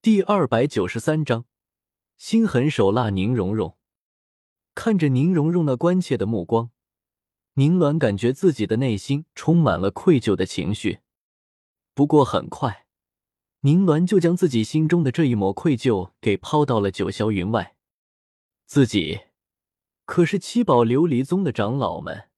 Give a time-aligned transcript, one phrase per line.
[0.00, 1.44] 第二百九十三章，
[2.16, 3.10] 心狠手辣。
[3.10, 3.76] 宁荣荣
[4.72, 6.70] 看着宁荣荣那关切的目光，
[7.54, 11.00] 宁鸾感觉自己的内心充满了愧疚的情绪。
[11.94, 12.86] 不过很快，
[13.62, 17.74] 宁鸾就将自己心中的这一抹愧疚给抛到了九霄云外。
[18.66, 19.22] 自己
[20.04, 22.28] 可是七宝琉璃宗的长老们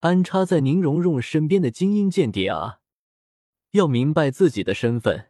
[0.00, 2.80] 安插在宁荣荣身边的精英间谍啊！
[3.70, 5.29] 要明白自己的身份。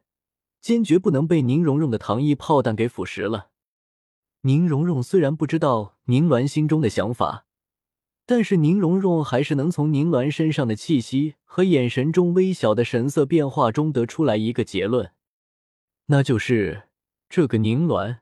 [0.61, 3.51] 坚决不能被宁荣荣的糖衣炮弹给腐蚀了。
[4.43, 7.47] 宁荣荣虽然不知道宁鸾心中的想法，
[8.25, 15.13] 但是宁荣荣还是能从宁鸾身上的气息和眼神中微小的神色变化中得出来一个结论，
[16.07, 16.89] 那就是
[17.29, 18.21] 这个宁鸾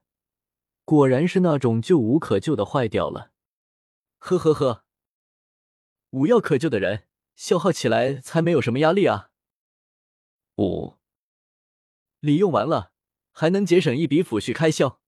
[0.85, 3.31] 果然是那种救无可救的坏掉了。
[4.19, 4.85] 呵呵呵，
[6.11, 7.05] 无药可救的人
[7.37, 9.31] 消耗起来才没有什么压力啊。
[10.57, 10.98] 五。
[12.21, 12.93] 礼用完了，
[13.33, 15.01] 还能节省一笔抚恤开销，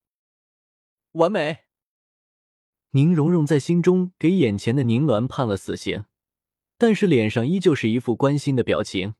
[1.12, 1.64] 完美。
[2.90, 6.04] 宁荣荣在心中给眼前的宁鸾判了死刑，
[6.78, 9.14] 但是脸上依旧是一副关心的表情。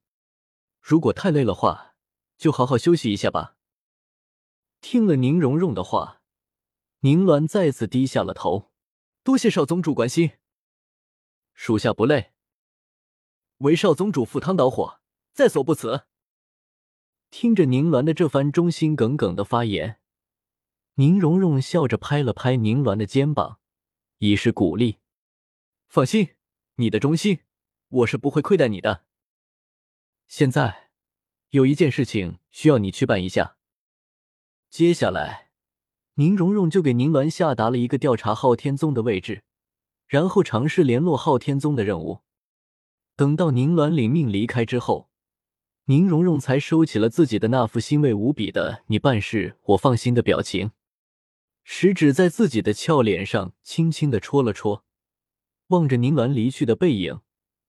[0.81, 1.95] 如果太累了话，
[2.39, 3.57] 就好好休息一下吧。
[4.81, 6.23] 听了宁荣荣的话，
[7.01, 8.73] 宁鸾再次低下了头。
[9.23, 10.33] 多谢少宗主关心，
[11.53, 12.33] 属下不累。
[13.59, 15.01] 为少宗主赴汤蹈火，
[15.33, 16.07] 在所不辞。
[17.31, 20.01] 听着宁鸾的这番忠心耿耿的发言，
[20.95, 23.61] 宁荣荣笑着拍了拍宁鸾的肩膀，
[24.19, 24.99] 以示鼓励。
[25.87, 26.31] 放心，
[26.75, 27.39] 你的忠心，
[27.89, 29.05] 我是不会亏待你的。
[30.27, 30.91] 现在
[31.51, 33.57] 有一件事情需要你去办一下。
[34.69, 35.51] 接下来，
[36.15, 39.45] 宁荣荣就给宁鸾下达了一个调查昊天宗的位置，
[40.09, 42.23] 然后尝试联络昊天宗的任务。
[43.15, 45.10] 等到宁鸾领命离开之后。
[45.91, 50.71] 宁荣荣才收起了自己的那副欣慰无比的“你办事我放心”的表情，
[51.65, 54.85] 食指在自己的俏脸上轻轻的戳了戳，
[55.67, 57.23] 望着宁鸾离去的背影，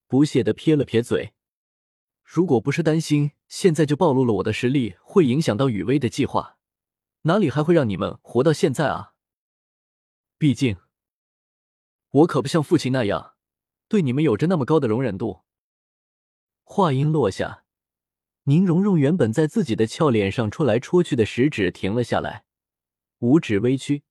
[0.06, 1.34] 不屑的撇了撇嘴
[2.23, 6.59] ：“如果不是担心现在就暴露了我的实力会影响到雨薇的计划，
[7.23, 9.13] 哪里还会让你们活到现在啊？
[10.38, 10.78] 毕竟，
[12.12, 13.34] 我可不像父亲那样，
[13.88, 15.41] 对你们有着那么高的容忍度。”
[16.63, 17.60] 话音落下。
[18.46, 22.44] 宁荣荣原本在自己的俏脸上戳来戳去的食指停了下来，
[23.19, 24.03] 五指微曲，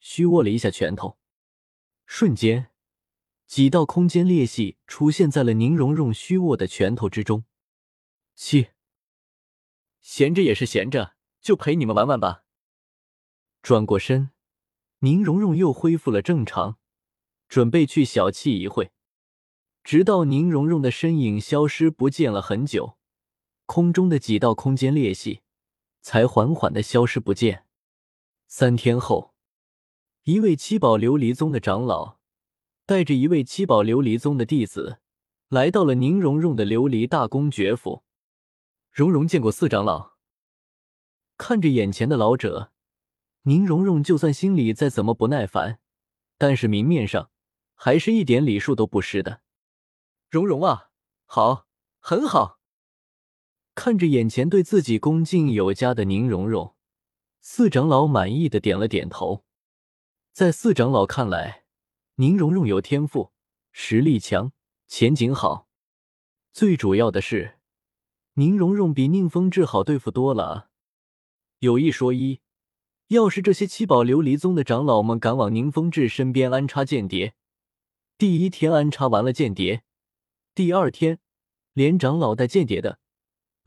[0.00, 1.16] 虚握了一下拳头，
[2.04, 2.72] 瞬间，
[3.46, 7.44] 几道空间裂隙出现在了宁荣荣虚握的拳头之中。
[8.34, 8.70] 七，
[10.00, 12.42] 闲着也是闲着，就陪你们玩玩吧。
[13.62, 14.30] 转过身，
[14.98, 16.78] 宁荣荣又恢复了正常，
[17.48, 18.90] 准备去小憩一会，
[19.84, 22.97] 直到宁荣荣的身影消失不见了很久。
[23.68, 25.42] 空中的几道空间裂隙
[26.00, 27.66] 才缓缓的消失不见。
[28.46, 29.34] 三天后，
[30.22, 32.16] 一位七宝琉璃宗的长老
[32.86, 35.00] 带着一位七宝琉璃宗的弟子
[35.48, 38.02] 来到了宁荣荣的琉璃大公爵府。
[38.90, 40.12] 荣荣见过四长老。
[41.36, 42.72] 看着眼前的老者，
[43.42, 45.78] 宁荣荣就算心里再怎么不耐烦，
[46.38, 47.30] 但是明面上
[47.74, 49.42] 还是一点礼数都不失的。
[50.30, 50.88] 荣荣啊，
[51.26, 51.66] 好，
[52.00, 52.57] 很好。
[53.78, 56.74] 看着眼前对自己恭敬有加的宁荣荣，
[57.40, 59.44] 四长老满意的点了点头。
[60.32, 61.62] 在四长老看来，
[62.16, 63.30] 宁荣荣有天赋，
[63.70, 64.50] 实力强，
[64.88, 65.68] 前景好。
[66.52, 67.60] 最主要的是，
[68.34, 70.70] 宁荣荣比宁风致好对付多了！
[71.60, 72.40] 有一说一，
[73.06, 77.34] 要是这些七宝琉璃宗的长老们敢往宁风致身边安插间谍，
[78.18, 79.84] 第一天安插完了间谍，
[80.52, 81.20] 第二天
[81.74, 82.98] 连长老带间谍的。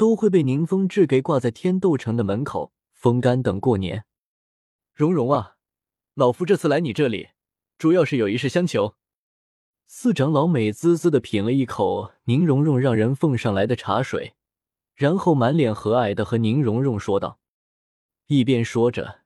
[0.02, 4.04] 都会被宁风致给挂在天斗城的门口风干等过年。
[4.96, 5.58] 蓉蓉啊，
[6.16, 7.28] 老夫这次来你这里，
[7.78, 8.96] 主要是有一事相求。
[9.86, 14.34] 四长老美滋滋的品了一口宁荣荣让人奉上来的茶水，
[14.96, 17.38] 然后满脸和蔼的和宁荣荣说道。
[18.26, 19.20] 一边说着，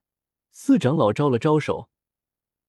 [0.51, 1.87] 四长老招了招手，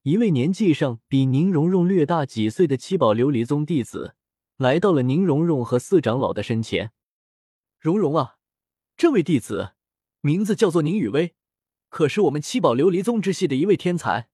[0.02, 4.14] 一位年纪上比宁荣荣略大几岁的七宝琉璃宗弟子
[4.58, 6.92] 来到了宁荣荣和四长老的身前。
[7.86, 8.38] 蓉蓉啊，
[8.96, 9.74] 这位弟子
[10.20, 11.36] 名字叫做宁雨薇，
[11.88, 14.28] 可是我们七宝琉璃宗之系的一位天才。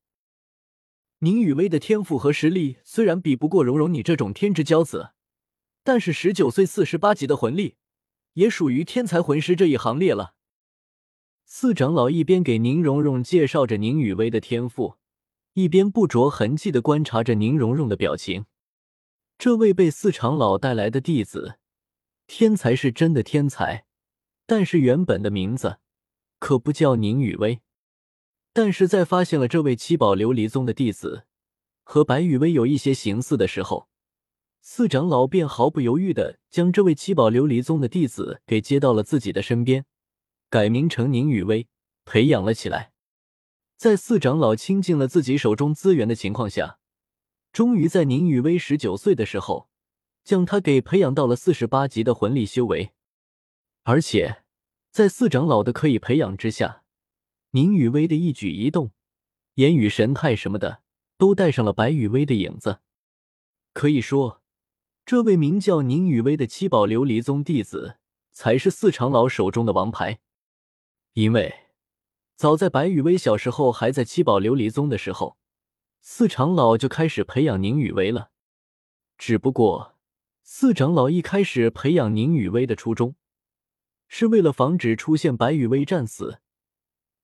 [1.19, 5.10] 宁雨薇的天赋和实力虽然比不过蓉蓉你这种天之骄子，
[5.84, 7.76] 但是十九岁四十八级的魂力，
[8.32, 10.32] 也属于天才魂师这一行列了。
[11.44, 14.96] 四长老一边给宁荣荣介绍着宁雨薇的天赋，
[15.52, 18.46] 一边不着痕迹的观察着宁荣荣的表情。
[19.37, 21.58] 这位被四长老带来的弟子。
[22.34, 23.84] 天才是真的天才，
[24.46, 25.81] 但是原本的名字
[26.38, 27.61] 可不叫宁雨薇。
[28.55, 31.26] 但是在发现了这位七宝琉璃宗的弟子
[31.82, 33.87] 和白雨薇有一些形似的时候，
[34.62, 39.84] 四长老便毫不犹豫的将这位七宝琉璃宗的弟子给接到了自己的身边，
[40.49, 41.69] 改名成宁雨薇，
[42.06, 42.93] 培养了起来。
[43.76, 46.79] 在四长老倾尽了自己手中资源的情况下，
[47.52, 49.69] 终于在宁雨薇十九岁的时候，
[50.24, 52.92] 将他给培养到了四十八级的魂力修为。
[53.82, 54.44] 而且，
[54.90, 56.84] 在四长老的可以培养之下，
[57.50, 58.92] 宁雨薇的一举一动、
[59.54, 60.82] 言语神态什么的，
[61.16, 62.80] 都带上了白雨薇的影子。
[63.72, 64.40] 可以说。
[65.04, 67.96] 这位名叫宁雨薇的七宝琉璃宗弟子，
[68.30, 70.20] 才是四长老手中的王牌。
[71.14, 71.52] 因为
[72.36, 75.36] 早在白雨薇小时候还在七宝琉璃宗的时候，
[76.00, 78.30] 四长老就开始培养宁雨薇了。
[79.19, 79.92] 只不过，
[80.44, 83.15] 四长老一开始培养宁雨薇的初衷，
[84.09, 86.41] 是为了防止出现白雨薇战死、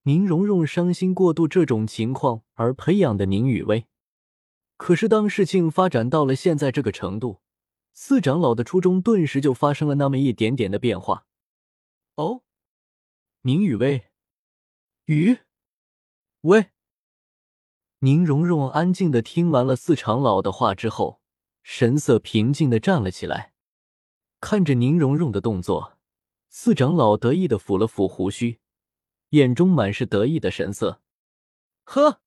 [0.05, 3.87] 宁荣荣伤心过度这种情况而培养的宁雨薇。
[4.77, 7.41] 可是，当事情发展到了现在这个程度，
[7.93, 11.27] 四长老的初衷顿时就发生了那么一点点的变化。
[12.15, 12.43] 哦，
[13.43, 14.05] 宁雨薇，
[15.07, 15.39] 雨
[16.43, 16.71] 薇，
[17.99, 21.21] 宁荣荣安静的听完了四长老的话之后，
[21.71, 23.53] 神色平静的站了起来，
[24.41, 25.99] 看着宁荣荣的动作，
[26.49, 28.59] 四长老得意的抚了抚胡须，
[29.29, 31.03] 眼中满是得意的神色。
[31.85, 32.23] 呵，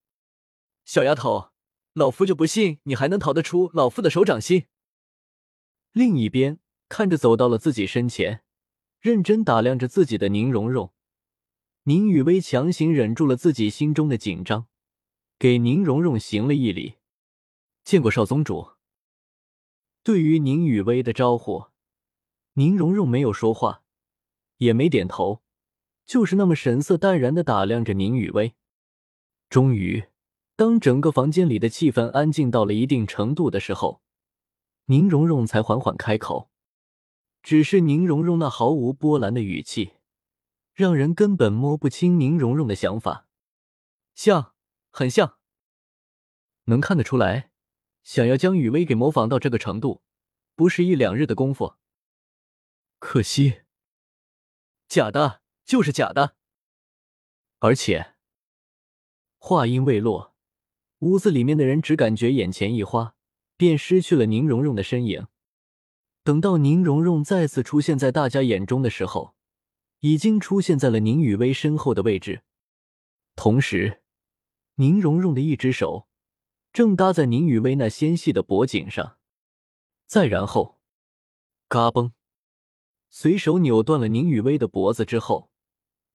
[0.84, 1.50] 小丫头，
[1.92, 4.68] 老夫就不信你还能逃得出老夫的手掌心。
[5.90, 8.44] 另一边，看着走到了自己身前，
[9.00, 10.94] 认真打量着自己的宁荣荣，
[11.82, 14.68] 宁雨薇强行忍住了自己心中的紧张，
[15.36, 16.94] 给宁荣荣行了一礼，
[17.82, 18.74] 见过少宗主。
[20.02, 21.66] 对于宁雨薇的招呼，
[22.54, 23.82] 宁荣荣没有说话，
[24.56, 25.42] 也没点头，
[26.04, 28.54] 就是那么神色淡然的打量着宁雨薇。
[29.48, 30.08] 终于，
[30.56, 34.02] 当整个房间里的气氛安静到了一定程度的时候。
[34.86, 36.50] 宁荣荣才缓缓开口，
[37.40, 39.92] 只是宁荣荣那毫无波澜的语气，
[40.74, 43.28] 让人根本摸不清宁荣荣的想法。
[44.16, 44.54] 像，
[44.90, 45.38] 很像，
[46.64, 47.51] 能看得出来，
[48.04, 50.02] 想要将雨薇给模仿到这个程度，
[50.54, 51.74] 不是一两日的功夫。
[52.98, 53.62] 可惜，
[54.88, 56.36] 假的，就是假的。
[57.58, 58.14] 而且，
[59.38, 60.34] 话音未落，
[61.00, 63.14] 屋子里面的人只感觉眼前一花。
[63.54, 65.28] 便失去了宁荣荣的身影。
[66.24, 69.36] 等到宁荣荣再次出现在大家眼中的时候，
[70.00, 72.42] 已经出现在了宁雨薇身后的位置。
[73.36, 74.02] 同时，
[74.74, 76.08] 宁荣荣的一只手
[76.72, 79.18] 正搭在宁雨薇那纤细的脖颈上。
[80.06, 80.78] 再然后，
[81.68, 82.12] 嘎嘣，
[83.10, 85.50] 随手扭断了宁雨薇的脖子之后，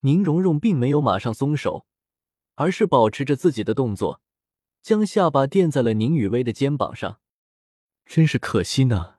[0.01, 1.85] 宁荣荣并没有马上松手，
[2.55, 4.21] 而是保持着自己的动作，
[4.81, 7.19] 将下巴垫在了宁雨薇的肩膀上。
[8.05, 9.16] 真是可惜呢。